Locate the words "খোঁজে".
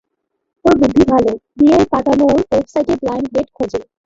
3.57-3.81